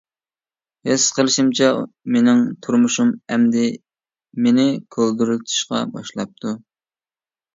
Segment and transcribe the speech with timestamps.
[0.87, 1.67] ھېس قىلىشىمچە
[2.15, 3.67] مېنىڭ تۇرمۇشۇم ئەمدى
[4.47, 6.55] مېنى كولدۇرلىتىشقا باشلاپتۇ.